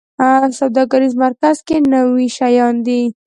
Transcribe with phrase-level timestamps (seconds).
[0.59, 3.01] سوداګریز مرکز کې نوي شیان دي